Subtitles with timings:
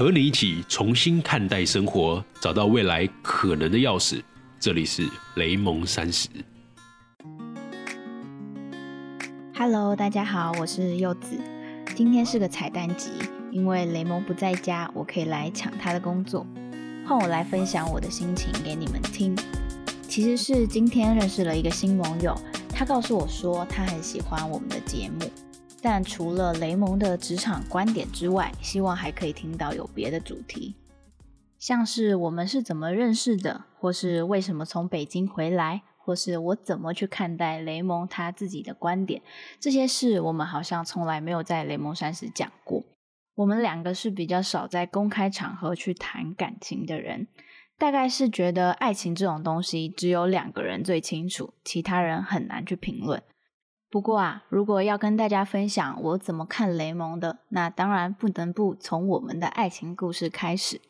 [0.00, 4.22] 和你一起重新看待生活，找到未来可能的钥匙。
[4.58, 5.06] 这里是
[5.36, 6.26] 雷蒙三十。
[9.54, 11.38] Hello，大家好，我是柚子。
[11.94, 13.10] 今天是个彩蛋集，
[13.50, 16.46] 因为雷蒙不在家，我可以来抢他的工作，
[17.06, 19.36] 换我来分享我的心情给你们听。
[20.08, 22.34] 其实是今天认识了一个新网友，
[22.70, 25.30] 他告诉我说他很喜欢我们的节目，
[25.82, 30.74] 但除了雷蒙的职场观点之外，希望还可以听到有别的主题，
[31.58, 35.82] 像是我们是怎么认识的，或是为什么从北京回来。
[36.02, 39.22] 或是我怎么去看待雷蒙他自己的观点，
[39.60, 42.82] 这些事我们好像从来没有在雷蒙山时讲过。
[43.36, 47.28] 我们两个是比较少在公开场合去谈感情的人，
[47.78, 53.22] 大概是觉得爱情这种东西只有两个人最清楚，其他人很难去评论。
[53.90, 60.80] 不过啊，如果要跟大家分享我怎么看雷蒙的，那当然不能不从我们的爱情故事开始。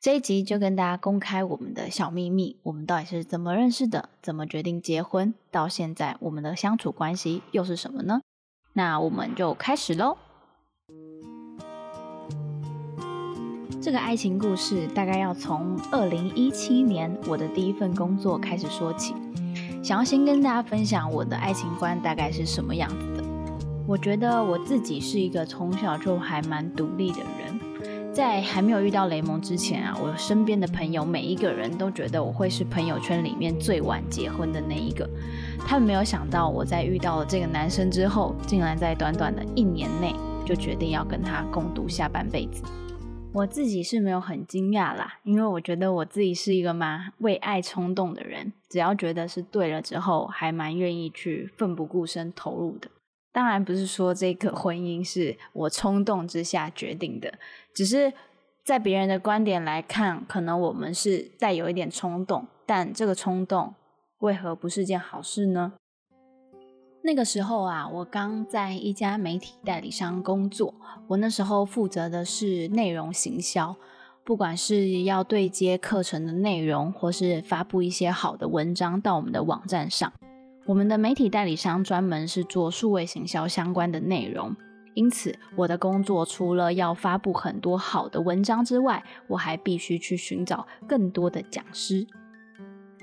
[0.00, 8.20] 这一集就跟大家公开我们的小秘密，我们到底是怎么认识的，怎么决定结婚，到现在我们的相处关系又是什么呢？
[8.72, 10.18] 那我们就开始喽。
[13.80, 19.14] 这个爱情故事大概要从二零一七年我的第一份工作开始说起。
[19.84, 23.24] 想要先跟大家分享我的爱情观大概是什么样子的。
[23.86, 28.10] 我觉得我自己是一个从小就还蛮独立的人。
[28.10, 35.06] 在还没有遇到雷蒙之前啊，我身边的朋友每一个人都觉得我会是朋友圈里面最晚结婚的那一个。
[35.66, 42.62] 他们没有想到我在遇到了这个男生之后，竟然在短短的一年内就决定要跟他共度下半辈子。
[43.34, 52.88] 我自己是没有很惊讶啦，因为我觉得我自己是一个蛮为爱冲动的人，只要觉得是对了之后，还蛮愿意去奋不顾身投入的。
[53.32, 57.34] 当然不是说这个婚姻是我冲动之下决定的，
[57.74, 58.12] 只是
[58.64, 63.74] 在别人的观点来看，可能我们是带有一点冲动，但这个冲动
[64.18, 65.72] 为何不是件好事呢？
[67.06, 70.74] 那个时候啊，我刚在一家媒体代理商工作，
[71.06, 73.76] 我那时候负责的是内容行销，
[74.24, 80.10] 不管是要对接课程的内容，或是发布一些好的文章到我们的网站上。
[80.64, 84.56] 我们的媒体代理商专门是做数位行销相关的内容，
[84.94, 92.06] 因此我的工作除了要发布很多好的文章之外，我还必须去寻找更多的讲师。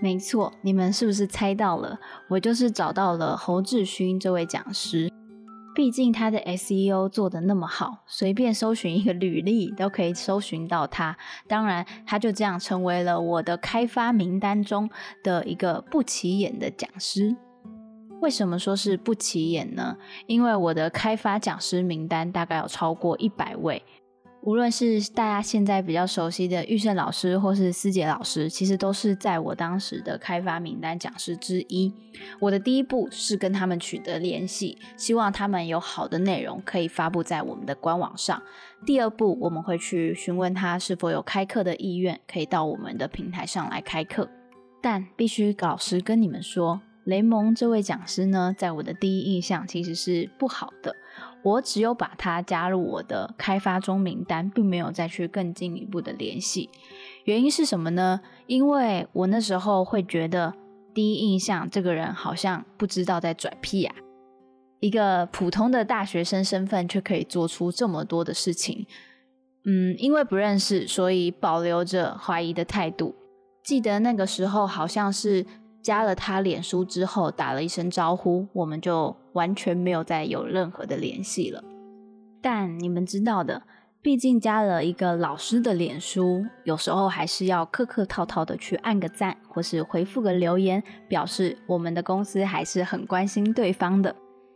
[0.01, 1.99] 没错，你们是不是猜到了？
[2.27, 5.11] 我就是找到了侯志勋这位讲师。
[5.73, 11.15] 毕竟他的 SEO 做的那么好，随便搜寻一个履历都可以搜寻到他。
[11.47, 14.89] 当然，他就这样成为了我的开发名单中
[15.23, 17.37] 的一个不起眼的讲师。
[18.21, 19.95] 为什么说是不起眼呢？
[20.25, 23.81] 因为我的开发讲师名单大概有超过一百位。
[24.43, 31.93] 无论是大家现在比较熟悉的玉胜老师，或是思杰老师，其实都是在我当时的开发名单讲师之一。
[32.39, 38.41] 我的第一步是跟他们取得联系，希望他们有好的内容可以发布在我们的官网上。
[38.83, 44.27] 第二步，我们会去询问他是否有开课的意愿，可以到我们的平台上来开课。
[44.81, 50.95] 但必须老实跟你们说，雷蒙这位讲师呢，在我的第一印象其实是不好的。
[51.43, 56.69] 我只有把他加入我的开发中名单，并没有再去更进一步的联系。
[57.23, 58.21] 原因是什么呢？
[58.47, 60.53] 因为我那时候会觉得，
[60.93, 63.95] 第一印象这个人好像不知道在拽屁啊，
[64.79, 68.85] 一个普通的大学生身份却可以做出这么多的事情。
[69.65, 73.15] 嗯，因为不认识，所以保留着怀疑的态度。
[73.63, 75.45] 记得那个时候好像是。
[75.81, 81.63] 加了他脸书之后，打了一声招呼，我们就完全没有再有任何的联系了。
[82.41, 83.63] 但你们知道的，
[84.01, 94.15] 毕竟加了一个老师的脸书，有时候还是要客客套套的去按个赞，或是回复个留言，表示我们的公司还是很关心对方的。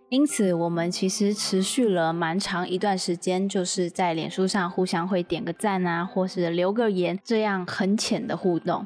[0.10, 8.86] 因此，我们其实持续了蛮长一段时间，就是在脸书上互相会点个赞啊，或是留个言，这样很浅的互动。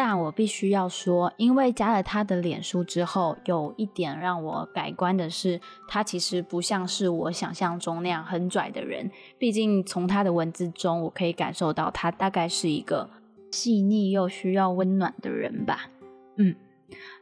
[0.00, 9.10] 但我必须要说，因为加了他的脸书之后，有一点让我改观的是，他其实不像是我想象中那样很拽的人。
[9.38, 13.10] 毕竟从他的文字中，我可以感受到他大概是一个
[13.50, 15.90] 细腻又需要温暖的人吧。
[16.36, 16.54] 嗯，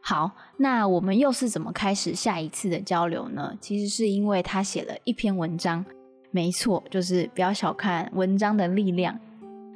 [0.03, 3.57] 好，那我们又是怎么开始下一次的交流呢？
[3.59, 5.83] 其实是因为他写了一篇文章，
[6.31, 9.19] 没错，就是不要小看文章的力量。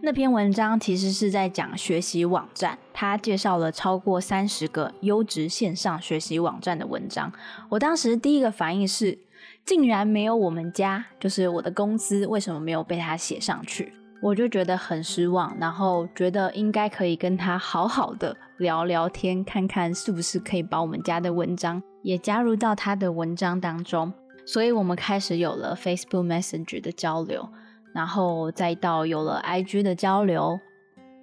[0.02, 7.30] 那篇文章其实是在讲学习网站，他介绍了超过三十个优质线上学习网站的文章。
[7.68, 9.18] 我当时第一个反应是，
[9.66, 13.92] 竟然没有我们家，就是我的公司，为什么没有被他写上去？
[14.22, 24.10] 我就觉得很失望，然后觉得应该可以跟他好好的聊聊天，看看是不是可以把我们家的文章也加入到他的文章当中。
[24.46, 27.46] 所以我们开始有了 Facebook Messenger 的交流，
[27.92, 30.58] 然后再到有了 IG 的交流，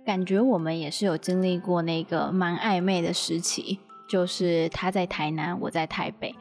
[0.06, 6.36] 感觉我们也是有经历过那个蛮暧昧的时期，就是他在台南，我在台北。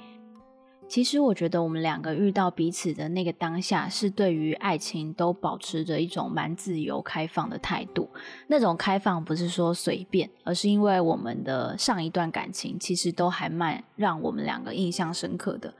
[0.89, 8.09] 其实我觉得我们两个遇到彼此的那个当下，是对于爱情都保持着一种蛮自由开放的态度。
[8.47, 15.75] 那种开放不是说随便，而是因为我们的上一段感情其实都还蛮让我们两个印象深刻的。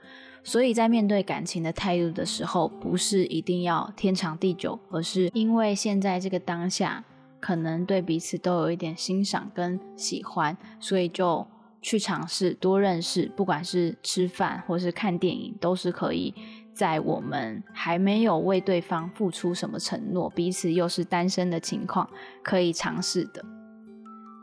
[0.47, 7.03] 所以在面对感情的态度的时候，不是一定要天长地久，而是因为现在这个当下，
[7.41, 11.45] 可能对彼此都有一点欣赏跟喜欢，所以就。
[11.79, 16.33] 去尝试多认识，不管是吃饭或是看电影，都是可以
[16.73, 22.09] 在我们还没有为对方付出什么承诺，彼此又是单身的情况，
[22.43, 23.45] 可以尝试的。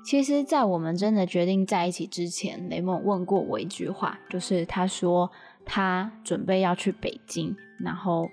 [0.07, 5.31] 其实，在我们真的决定在一起之前，雷蒙问过我一句话，就是他说
[5.65, 8.29] 他准备要去北京，然后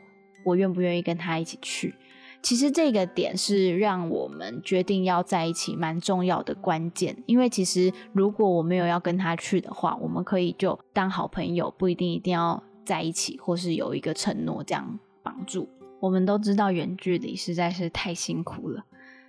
[0.45, 1.95] 我愿不愿意跟他一起去。
[2.41, 15.69] 其实这个点是让我们决定要在一起蛮重要的关键，因为其实如果我没有要跟他去的话，我们可以就当好朋友，不一定一定要在一起，或是有一个承诺这样绑住。
[15.99, 18.85] 我们都知道远距离实在是太辛苦了，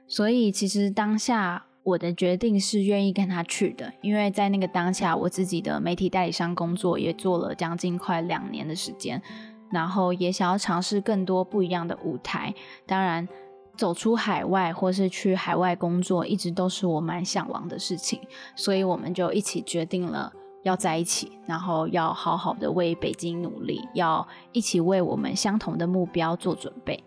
[0.07, 9.23] 所以其实当下我的决定是愿意跟他去的，因为在那个当下，我自己的媒体代理商工作也做了将近快两年的时间。
[9.71, 13.27] 然后也想要尝试更多不一样的舞台，当然
[13.75, 18.21] 走出海外或是去海外工作，一直都是我蛮向往的事情，
[18.55, 20.31] 所以我们就一起决定了
[20.63, 27.03] 要在一起，然后要好好的为北京努力，要一起为我们相同的目标做准备。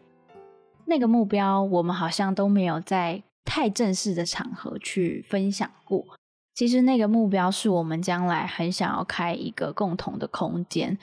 [0.86, 6.06] 那个目标我们好像都没有在太正式的场合去分享过。
[6.54, 10.98] 其实那个目标是我们将来很想要开一个共同的空间。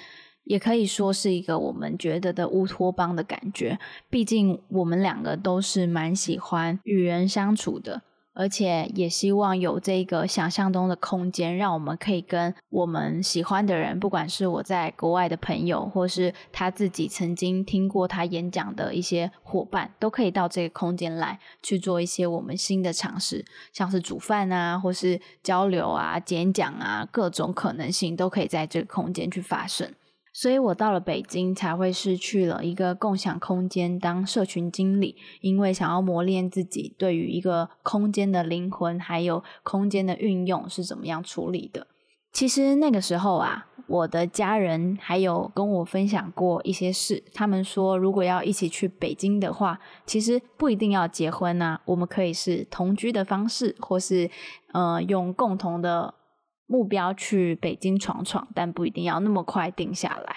[0.45, 3.79] 也可以说是一个我们觉得的乌托邦的感觉，
[4.11, 8.03] 毕竟我们两个都是蛮喜欢与人相处的，
[8.35, 29.93] 而且也希望有这个想象中的空间，让我们可以跟我们喜欢的人，不管是我在国外的朋友，或是他自己曾经听过他演讲的一些伙伴，都可以到这个空间来去做一些我们新的尝试，像是煮饭啊，或是交流啊、演讲啊，各种可能性都可以在这个空间去发生。
[30.35, 41.87] 所以我到了北京，才会失去了一个共享空间当社群经理，因为想要磨练自己对于一个空间的灵魂，还有空间的运用是怎么样处理的。
[42.33, 54.31] 其实那个时候啊，我的家人还有跟我分享过一些事，他们说如果要一起去北京的话，其实不一定要结婚呐，我们可以是同居的方式，或是
[54.73, 56.15] 呃用共同的。
[56.73, 60.37] 目标去北京闯闯，但不一定要那么快定下来。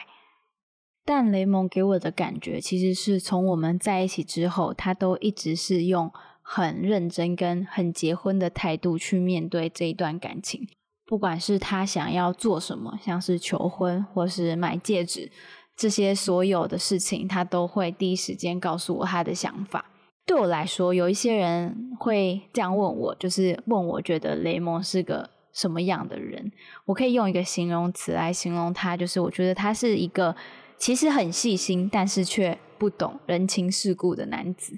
[1.06, 6.12] 但雷蒙给我的感觉，其实是从我们在一起之后，他都一直是用
[6.42, 10.68] 很认真跟很结婚的态度去面对这一段感情。
[11.06, 15.32] 不管是他想要做什么，像是求婚或是买戒指，
[15.78, 19.86] 这些所有的事情，他都会第一时间告诉我他的想法。
[20.26, 25.30] 对我来说，有一些人会这样问我，就是问我觉得雷蒙是个。
[25.56, 26.52] 什么样的人？
[26.86, 30.36] 我可以用一个形容词来形容他，就是我觉得他是一个
[30.78, 34.78] 其实很细心，但是却不懂人情世故的男子。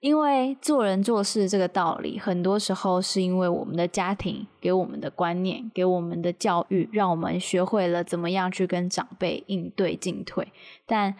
[0.00, 10.50] 因为做人做事这个道理，很多时候是因为我们的家庭给我们的观念、给我们的教育，让我们学会了怎么样去跟长辈应对进退。
[10.86, 11.14] 但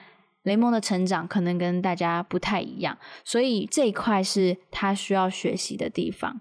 [0.44, 6.40] 雷蒙的成长可能跟大家不太一样，所以这一块是他需要学习的地方。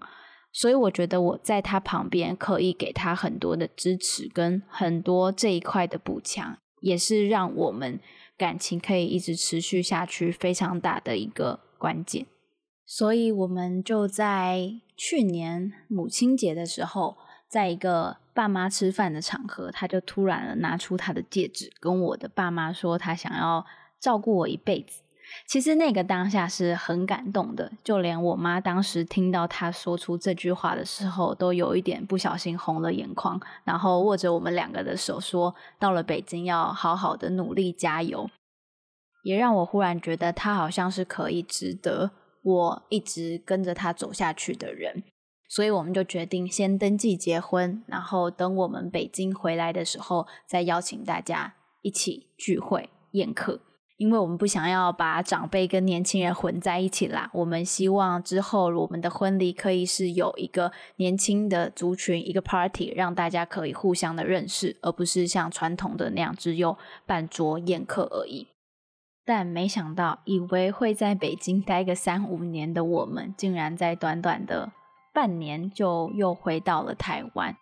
[0.52, 8.00] 所以我觉得我在他旁边可以给他很多的支持，跟很多这一块的补强，也是让我们
[8.36, 12.26] 感情可以一直持续下去非常大的一个关键。
[12.84, 17.16] 所以我们就在去年母亲节的时候，
[17.46, 23.64] 在一个爸妈吃饭的场合，他就突然拿出他的戒指，跟我的爸妈说他想要
[24.00, 25.02] 照顾我一辈子。
[25.46, 38.28] 其实那个当下是很感动的，就连我妈当时听到他说出这句话的时候，都有一点不小心红了眼眶，然后握着我们两个的手说：“到了北京要好好的努力加油。”
[39.22, 42.10] 也让我忽然觉得他好像是可以值得
[42.42, 45.02] 我一直跟着他走下去的人，
[45.48, 53.60] 所以我们就决定先登记结婚，然后等我们北京回来的时候再邀请大家一起聚会宴客。
[54.00, 68.48] 因为我们不想要把长辈跟年轻人混在一起啦，我们希望之后我们的婚礼可以是有一个年轻的族群，一个 party，让大家可以互相的认识，而不是像传统的那样只有办桌宴客而已。
[69.26, 74.72] 但没想到，以为会在北京待个三五年的我们，竟然在短短的
[75.12, 77.54] 半年就又回到了台湾。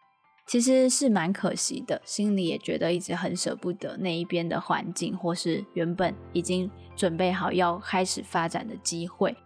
[0.49, 9.37] 其实是蛮可惜的，心里也觉得一直很舍不得那一边的环境，或是原本已经准备好要开始发展的机会。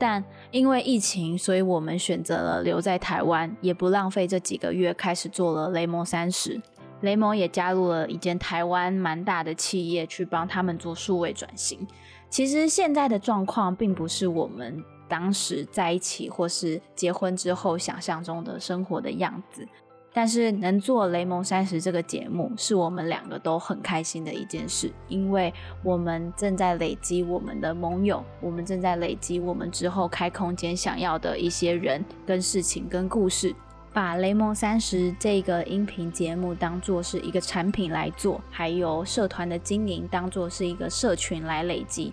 [0.00, 6.60] 但因为疫情，所以我们选择了留在台湾，也不浪费这几个月，开始做了雷蒙三十。
[7.02, 11.86] 雷蒙也加入了一间台湾蛮大的企业，去帮他们做数位转型。
[12.28, 19.64] 其实现在的状况，并不是我们当时在一起或是结婚之后想象中的生活的样子。
[20.12, 25.52] 但是能做《雷蒙三十》这个节目，是我们两个都很开心的一件事，因为
[25.84, 33.54] 我们正在累积我们的盟友，我们正在累积我们之后开空间想要的一些人、跟事情、跟故事，
[33.92, 42.12] 把《雷蒙三十》这个音频节目当做是一个产品来做，还有社团的经营当做是一个社群来累积。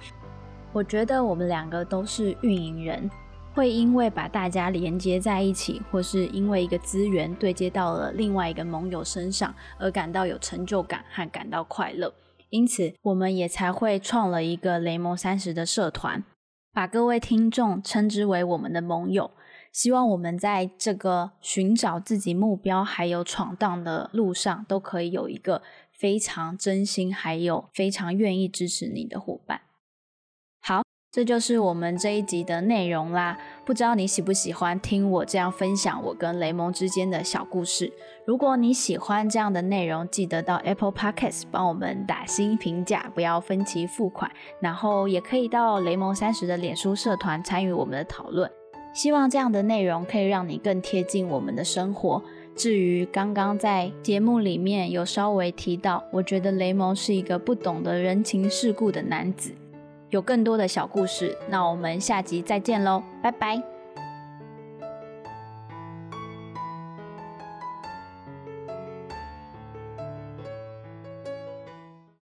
[0.74, 3.10] 我觉得我们两个都是运营人。
[3.55, 12.13] 会因为把大家连接在一起，或是因为一个资源对接到了另外一个盟友身上而感到有成就感和感到快乐，
[12.50, 16.25] 因此我们也才会创了一个雷蒙三十的社团，
[16.74, 19.31] 把各位听众称之为我们的盟友。
[19.71, 25.62] 希望我们在这个寻找自己目标还有闯荡的路上，都可以有一个
[25.93, 29.62] 非常真心还有非常愿意支持你的伙伴。
[30.62, 30.83] 好
[31.15, 33.38] 这就是我们这一集的内容啦。
[33.63, 37.89] 不知道你喜不喜欢听我这样分享我跟雷蒙之间的小故事？
[38.25, 44.29] 如果你喜欢这样的内容，记得到 Apple Podcast 帮我们打新评价，不要分期付款。
[44.60, 48.51] 然后也可以到雷蒙三十的脸书社团参与我们的讨论。
[48.93, 52.22] 希望这样的内容可以让你更贴近我们的生活。
[52.57, 59.53] 至于刚刚在节目里面有稍微提到，我觉得雷蒙是一个不懂得人情世故的男子。
[60.15, 63.75] 有更多的小故事，那我们下集再见喽，拜拜。